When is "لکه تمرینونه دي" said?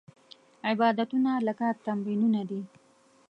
1.47-2.61